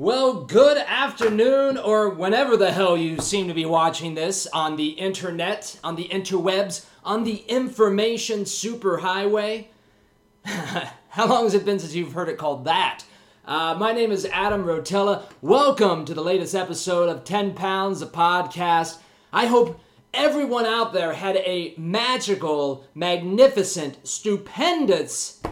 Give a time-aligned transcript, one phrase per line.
[0.00, 4.90] Well, good afternoon, or whenever the hell you seem to be watching this on the
[4.90, 9.66] internet, on the interwebs, on the information superhighway.
[10.44, 13.02] How long has it been since you've heard it called that?
[13.44, 15.24] Uh, my name is Adam Rotella.
[15.42, 18.98] Welcome to the latest episode of 10 Pounds, a podcast.
[19.32, 19.80] I hope
[20.14, 25.42] everyone out there had a magical, magnificent, stupendous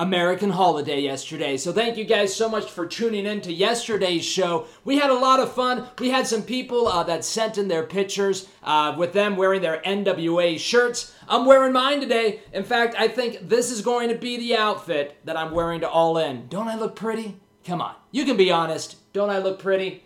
[0.00, 1.58] American holiday yesterday.
[1.58, 4.64] So thank you guys so much for tuning in to yesterday's show.
[4.82, 5.88] We had a lot of fun.
[5.98, 9.82] We had some people uh, that sent in their pictures uh, with them wearing their
[9.82, 11.14] NWA shirts.
[11.28, 12.40] I'm wearing mine today.
[12.54, 15.88] In fact, I think this is going to be the outfit that I'm wearing to
[15.90, 16.48] All In.
[16.48, 17.36] Don't I look pretty?
[17.66, 17.94] Come on.
[18.10, 18.96] You can be honest.
[19.12, 20.02] Don't I look pretty?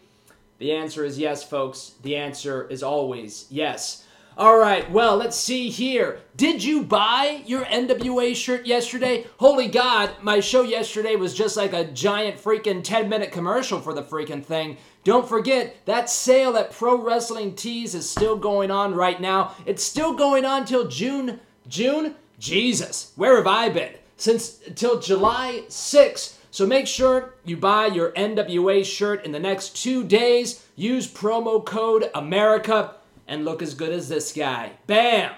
[0.58, 1.92] The answer is yes, folks.
[2.02, 4.04] The answer is always yes.
[4.36, 6.18] All right, well, let's see here.
[6.36, 9.28] Did you buy your NWA shirt yesterday?
[9.38, 13.94] Holy God, my show yesterday was just like a giant freaking 10 minute commercial for
[13.94, 14.76] the freaking thing.
[15.04, 19.54] Don't forget, that sale at Pro Wrestling Tees is still going on right now.
[19.66, 21.38] It's still going on till June.
[21.68, 22.16] June?
[22.40, 23.92] Jesus, where have I been?
[24.16, 26.38] Since till July 6th.
[26.50, 30.66] So make sure you buy your NWA shirt in the next two days.
[30.74, 32.94] Use promo code AMERICA
[33.26, 34.72] and look as good as this guy.
[34.86, 35.32] Bam!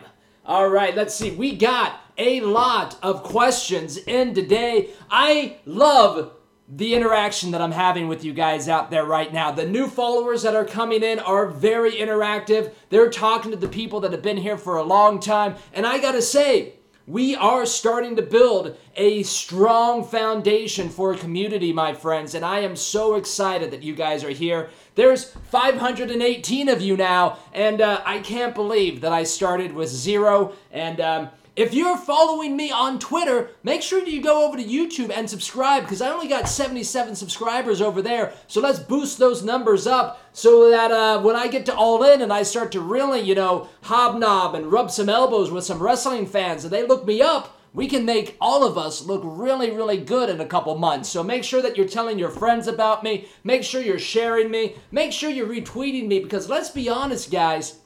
[0.45, 1.33] All right, let's see.
[1.33, 4.91] We got a lot of questions in today.
[5.11, 6.33] I love
[6.69, 9.53] the interaction that I'm having with you guys out there right now.
[9.53, 12.73] The new followers that are coming in are very interactive.
[12.91, 15.57] They're talking to the people that have been here for a long time.
[15.73, 16.75] And I gotta say,
[17.07, 22.61] we are starting to build a strong foundation for a community, my friends, and I
[22.61, 24.71] am so excited that you guys are here.
[24.97, 30.55] There's 518 of you now, and uh, I can't believe that I started with zero.
[30.73, 35.11] And um, if you're following me on Twitter, make sure you go over to YouTube
[35.15, 38.33] and subscribe because I only got 77 subscribers over there.
[38.47, 42.23] So let's boost those numbers up so that uh, when I get to All In
[42.23, 46.25] and I start to really, you know, hobnob and rub some elbows with some wrestling
[46.25, 49.99] fans and they look me up, we can make all of us look really, really
[49.99, 51.11] good in a couple months.
[51.11, 53.29] So make sure that you're telling your friends about me.
[53.45, 54.77] Make sure you're sharing me.
[54.91, 57.81] Make sure you're retweeting me because let's be honest, guys.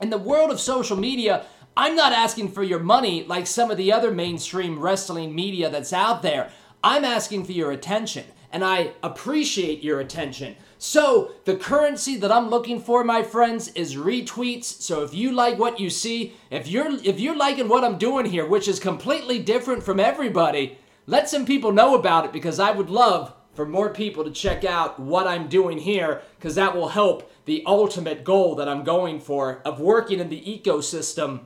[0.00, 1.46] In the world of social media,
[1.76, 5.92] I'm not asking for your money like some of the other mainstream wrestling media that's
[5.92, 6.52] out there.
[6.84, 10.54] I'm asking for your attention, and I appreciate your attention.
[10.86, 14.64] So, the currency that I'm looking for, my friends, is retweets.
[14.64, 18.26] So, if you like what you see, if you're if you're liking what I'm doing
[18.26, 22.70] here, which is completely different from everybody, let some people know about it because I
[22.70, 26.88] would love for more people to check out what I'm doing here because that will
[26.88, 31.44] help the ultimate goal that I'm going for of working in the ecosystem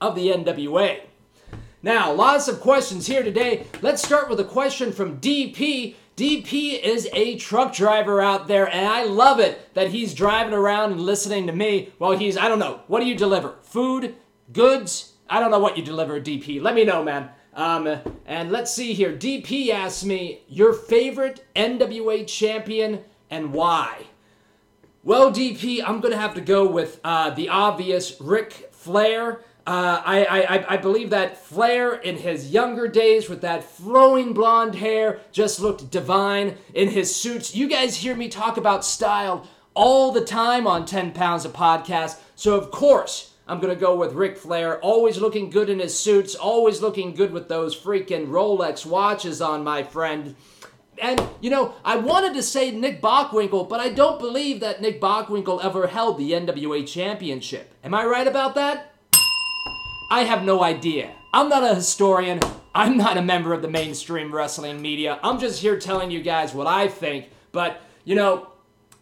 [0.00, 1.00] of the NWA.
[1.82, 3.66] Now, lots of questions here today.
[3.82, 5.94] Let's start with a question from DP.
[6.16, 10.92] DP is a truck driver out there, and I love it that he's driving around
[10.92, 13.56] and listening to me while he's, I don't know, what do you deliver?
[13.60, 14.14] Food?
[14.50, 15.12] Goods?
[15.28, 16.62] I don't know what you deliver, DP.
[16.62, 17.28] Let me know, man.
[17.52, 19.12] Um, and let's see here.
[19.12, 24.06] DP asks me, your favorite NWA champion and why?
[25.02, 29.42] Well, DP, I'm going to have to go with uh, the obvious Ric Flair.
[29.66, 34.76] Uh, I, I, I believe that Flair in his younger days with that flowing blonde
[34.76, 37.56] hair just looked divine in his suits.
[37.56, 42.18] You guys hear me talk about style all the time on 10 Pounds of Podcast.
[42.36, 44.78] So, of course, I'm going to go with Ric Flair.
[44.80, 49.64] Always looking good in his suits, always looking good with those freaking Rolex watches on,
[49.64, 50.36] my friend.
[51.02, 55.00] And, you know, I wanted to say Nick Bockwinkel, but I don't believe that Nick
[55.00, 57.74] Bockwinkel ever held the NWA Championship.
[57.82, 58.95] Am I right about that?
[60.08, 61.10] I have no idea.
[61.32, 62.40] I'm not a historian.
[62.74, 65.18] I'm not a member of the mainstream wrestling media.
[65.22, 67.30] I'm just here telling you guys what I think.
[67.50, 68.48] But, you know,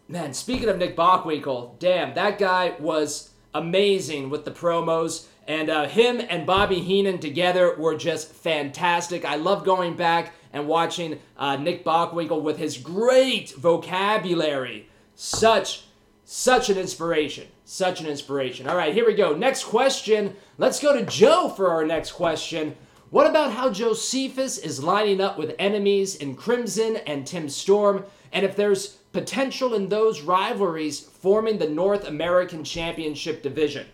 [0.07, 5.27] man, speaking of Nick Bockwinkel, damn, that guy was amazing with the promos.
[5.47, 9.25] And uh, him and Bobby Heenan together were just fantastic.
[9.25, 14.89] I love going back and watching uh, Nick Bockwinkel with his great vocabulary.
[15.13, 15.85] Such,
[16.23, 17.47] such an inspiration.
[17.67, 18.67] Such an inspiration.
[18.67, 19.35] All right, here we go.
[19.35, 20.35] Next question.
[20.59, 22.75] Let's go to Joe for our next question.
[23.09, 28.45] What about how Jocephus is lining up with enemies in Crimson and Tim Storm, and
[28.45, 33.87] if there's potential in those rivalries forming the North American Championship division?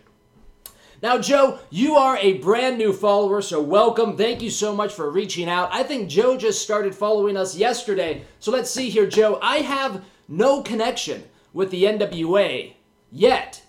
[1.02, 4.18] Now, Joe, you are a brand new follower, so welcome.
[4.18, 5.70] Thank you so much for reaching out.
[5.72, 8.24] I think Joe just started following us yesterday.
[8.38, 9.38] So let's see here, Joe.
[9.40, 12.74] I have no connection with the NWA
[13.10, 13.61] yet.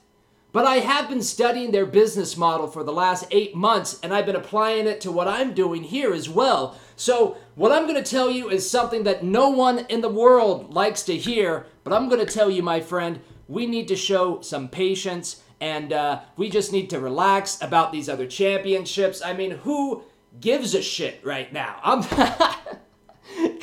[0.53, 4.27] But I have been studying their business model for the last eight months, and I've
[4.27, 6.77] been applying it to what I'm doing here as well.
[6.95, 10.71] So what I'm going to tell you is something that no one in the world
[10.71, 14.41] likes to hear, but I'm going to tell you, my friend, we need to show
[14.41, 19.23] some patience and uh, we just need to relax about these other championships.
[19.23, 20.03] I mean, who
[20.39, 21.79] gives a shit right now?
[21.83, 22.03] I'm.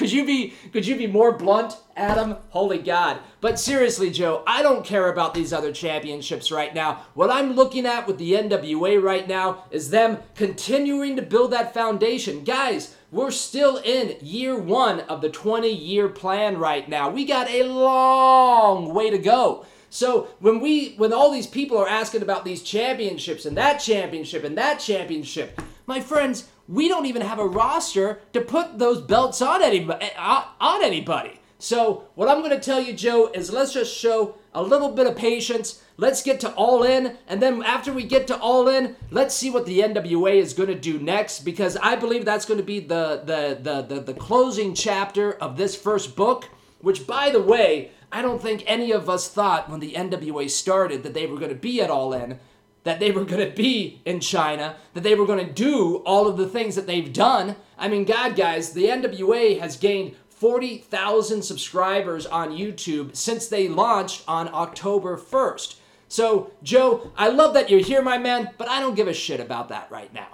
[0.00, 2.36] could you be could you be more blunt, Adam?
[2.48, 3.18] Holy God.
[3.42, 7.02] But seriously, Joe, I don't care about these other championships right now.
[7.12, 11.74] What I'm looking at with the NWA right now is them continuing to build that
[11.74, 12.44] foundation.
[12.44, 17.10] Guys, we're still in year 1 of the 20-year plan right now.
[17.10, 19.66] We got a long way to go.
[19.90, 24.44] So when we when all these people are asking about these championships and that championship
[24.44, 29.42] and that championship, my friends, we don't even have a roster to put those belts
[29.42, 30.06] on anybody.
[30.16, 31.40] On anybody.
[31.58, 35.06] So what I'm going to tell you, Joe, is let's just show a little bit
[35.06, 35.82] of patience.
[35.96, 39.50] Let's get to All In, and then after we get to All In, let's see
[39.50, 42.80] what the NWA is going to do next because I believe that's going to be
[42.80, 46.48] the the the the, the closing chapter of this first book.
[46.80, 51.02] Which, by the way, I don't think any of us thought when the NWA started
[51.02, 52.38] that they were going to be at All In
[52.84, 56.26] that they were going to be in China, that they were going to do all
[56.26, 57.56] of the things that they've done.
[57.78, 64.24] I mean, God, guys, the NWA has gained 40,000 subscribers on YouTube since they launched
[64.26, 65.76] on October 1st.
[66.08, 69.38] So, Joe, I love that you're here, my man, but I don't give a shit
[69.38, 70.28] about that right now.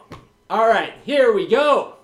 [0.48, 1.96] All right, here we go.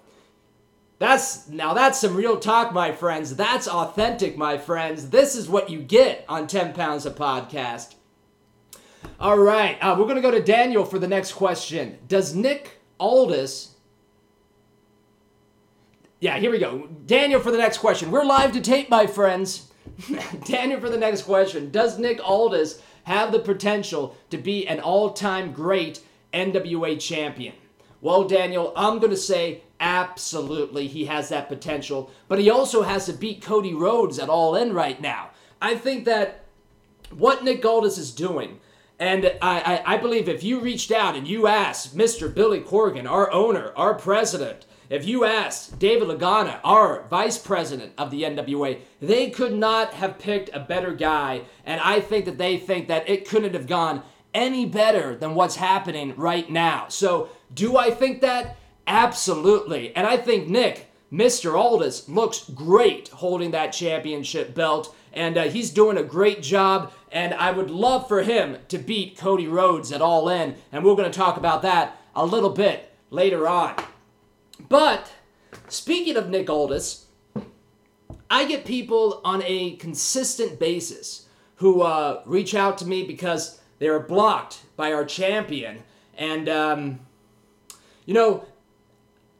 [0.98, 3.34] That's now that's some real talk, my friends.
[3.34, 5.10] That's authentic, my friends.
[5.10, 7.94] This is what you get on 10 pounds of podcast.
[9.20, 11.98] All right, uh, we're going to go to Daniel for the next question.
[12.08, 13.74] Does Nick Aldis.
[16.20, 16.86] Yeah, here we go.
[17.04, 18.12] Daniel for the next question.
[18.12, 19.72] We're live to tape, my friends.
[20.44, 21.72] Daniel for the next question.
[21.72, 26.00] Does Nick Aldis have the potential to be an all time great
[26.32, 27.54] NWA champion?
[28.00, 33.06] Well, Daniel, I'm going to say absolutely he has that potential, but he also has
[33.06, 35.30] to beat Cody Rhodes at All In right now.
[35.60, 36.44] I think that
[37.10, 38.60] what Nick Aldis is doing
[38.98, 42.32] and I, I, I, believe if you reached out and you asked Mr.
[42.32, 48.10] Billy Corgan, our owner, our president, if you asked David Lagana, our vice president of
[48.10, 51.42] the NWA, they could not have picked a better guy.
[51.64, 54.02] And I think that they think that it couldn't have gone
[54.34, 56.88] any better than what's happening right now.
[56.88, 58.56] So, do I think that?
[58.86, 59.96] Absolutely.
[59.96, 61.58] And I think Nick, Mr.
[61.58, 64.94] Aldis, looks great holding that championship belt.
[65.12, 69.18] And uh, he's doing a great job and I would love for him to beat
[69.18, 72.90] Cody Rhodes at All In, and we're going to talk about that a little bit
[73.10, 73.76] later on.
[74.68, 75.12] But
[75.68, 77.06] speaking of Nick Aldis,
[78.30, 81.26] I get people on a consistent basis
[81.56, 85.82] who uh, reach out to me because they are blocked by our champion,
[86.16, 87.00] and um,
[88.06, 88.46] you know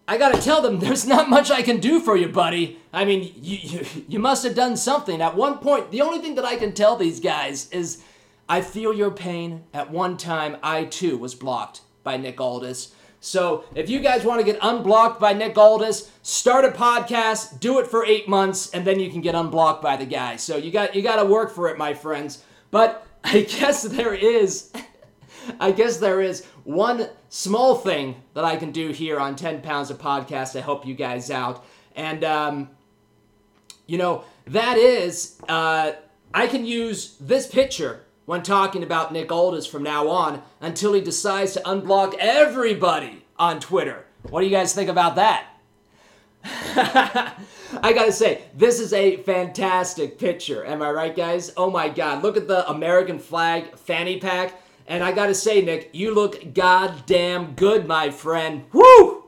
[0.07, 2.79] I gotta tell them there's not much I can do for you, buddy.
[2.93, 5.21] I mean, you, you, you must have done something.
[5.21, 8.03] At one point, the only thing that I can tell these guys is
[8.49, 9.65] I feel your pain.
[9.73, 12.95] At one time, I too was blocked by Nick Aldis.
[13.25, 17.79] So if you guys want to get unblocked by Nick Aldis, start a podcast, do
[17.79, 20.35] it for eight months, and then you can get unblocked by the guy.
[20.37, 22.43] So you got you got to work for it, my friends.
[22.73, 24.73] But I guess there is,
[25.61, 29.91] I guess there is one small thing that I can do here on 10 Pounds
[29.91, 31.65] of Podcast to help you guys out.
[31.97, 32.71] And, um,
[33.87, 35.93] you know, that is, uh,
[36.35, 41.01] I can use this picture when talking about Nick Aldis from now on until he
[41.01, 44.07] decides to unblock everybody on Twitter.
[44.31, 45.49] What do you guys think about that?
[46.45, 50.65] I gotta say, this is a fantastic picture.
[50.65, 51.53] Am I right, guys?
[51.57, 54.61] Oh my god, look at the American flag fanny pack.
[54.87, 58.65] And I gotta say, Nick, you look goddamn good, my friend.
[58.73, 59.25] Woo!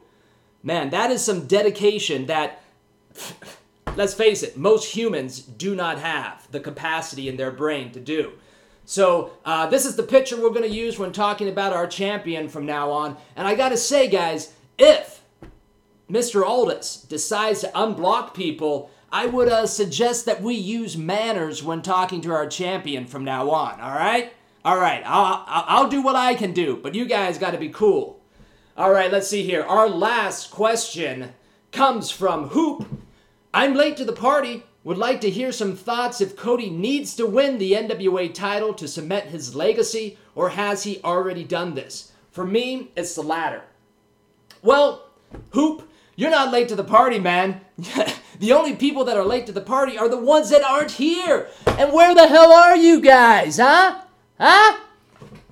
[0.62, 2.62] Man, that is some dedication that,
[3.96, 8.32] let's face it, most humans do not have the capacity in their brain to do.
[8.86, 12.66] So, uh, this is the picture we're gonna use when talking about our champion from
[12.66, 13.16] now on.
[13.36, 15.22] And I gotta say, guys, if
[16.10, 16.44] Mr.
[16.44, 22.20] Aldis decides to unblock people, I would uh, suggest that we use manners when talking
[22.22, 24.32] to our champion from now on, alright?
[24.64, 27.68] All right, I'll, I'll do what I can do, but you guys got to be
[27.68, 28.22] cool.
[28.78, 29.62] All right, let's see here.
[29.62, 31.34] Our last question
[31.70, 32.86] comes from Hoop.
[33.52, 34.62] I'm late to the party.
[34.82, 38.88] Would like to hear some thoughts if Cody needs to win the NWA title to
[38.88, 42.12] cement his legacy, or has he already done this?
[42.30, 43.62] For me, it's the latter.
[44.62, 45.10] Well,
[45.50, 47.60] Hoop, you're not late to the party, man.
[48.38, 51.48] the only people that are late to the party are the ones that aren't here.
[51.66, 54.00] And where the hell are you guys, huh?
[54.38, 54.78] Huh?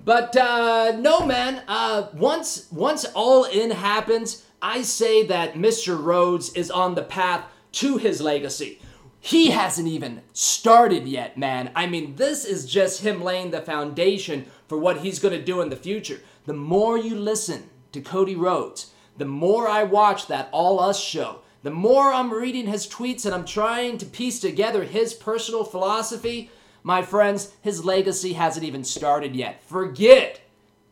[0.04, 1.62] But uh, no, man.
[1.68, 6.02] Uh, once once all in happens, I say that Mr.
[6.02, 8.80] Rhodes is on the path to his legacy.
[9.20, 11.70] He hasn't even started yet, man.
[11.76, 15.60] I mean, this is just him laying the foundation for what he's going to do
[15.60, 16.20] in the future.
[16.46, 21.38] The more you listen to Cody Rhodes, the more I watch that All Us show,
[21.62, 26.50] the more I'm reading his tweets and I'm trying to piece together his personal philosophy,
[26.82, 29.62] my friends, his legacy hasn't even started yet.
[29.64, 30.40] Forget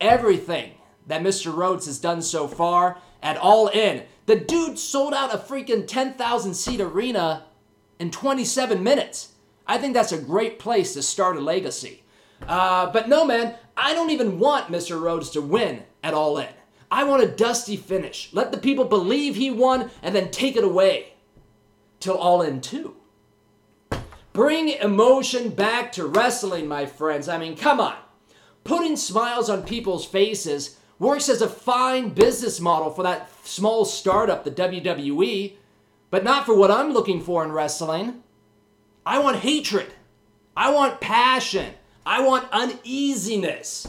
[0.01, 0.73] everything
[1.07, 1.55] that Mr.
[1.55, 4.05] Rhodes has done so far at All In.
[4.27, 7.45] The dude sold out a freaking 10,000 seat arena
[7.99, 9.33] in 27 minutes.
[9.67, 12.03] I think that's a great place to start a legacy.
[12.47, 15.01] Uh, but no, man, I don't even want Mr.
[15.01, 16.49] Rhodes to win at All In.
[16.91, 18.31] I want a dusty finish.
[18.33, 21.13] Let the people believe he won and then take it away
[22.01, 22.97] till All In 2.
[24.41, 27.29] Bring emotion back to wrestling, my friends.
[27.29, 27.97] I mean, come on.
[28.65, 34.45] Putting smiles on people's faces works as a fine business model for that small startup,
[34.45, 35.57] the WWE,
[36.09, 38.23] but not for what I'm looking for in wrestling.
[39.05, 39.93] I want hatred.
[40.57, 41.75] I want passion.
[42.07, 43.87] I want uneasiness.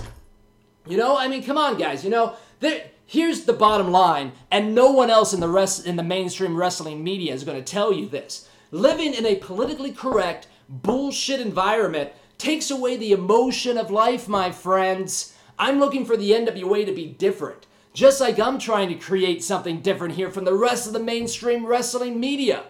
[0.85, 2.03] You know, I mean, come on, guys.
[2.03, 5.95] You know, there, here's the bottom line, and no one else in the rest in
[5.95, 8.49] the mainstream wrestling media is going to tell you this.
[8.71, 15.35] Living in a politically correct bullshit environment takes away the emotion of life, my friends.
[15.59, 17.67] I'm looking for the NWA to be different.
[17.93, 21.65] Just like I'm trying to create something different here from the rest of the mainstream
[21.65, 22.63] wrestling media.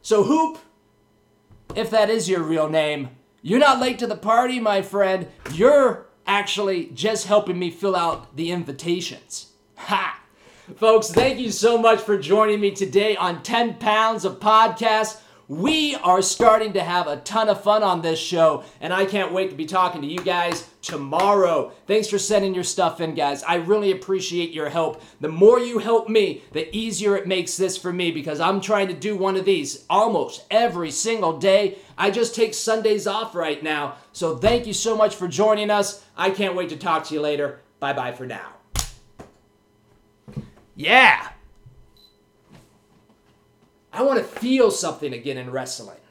[0.00, 0.60] So, Hoop,
[1.74, 3.10] if that is your real name,
[3.42, 5.26] you're not late to the party, my friend.
[5.52, 9.52] You're actually just helping me fill out the invitations.
[9.74, 10.20] Ha!
[10.76, 15.20] Folks, thank you so much for joining me today on 10 Pounds of Podcast.
[15.52, 19.34] We are starting to have a ton of fun on this show, and I can't
[19.34, 21.72] wait to be talking to you guys tomorrow.
[21.86, 23.42] Thanks for sending your stuff in, guys.
[23.42, 25.02] I really appreciate your help.
[25.20, 28.88] The more you help me, the easier it makes this for me because I'm trying
[28.88, 31.76] to do one of these almost every single day.
[31.98, 33.96] I just take Sundays off right now.
[34.14, 36.02] So thank you so much for joining us.
[36.16, 37.60] I can't wait to talk to you later.
[37.78, 38.54] Bye bye for now.
[40.74, 41.31] Yeah.
[43.92, 46.01] I want to feel something again in wrestling.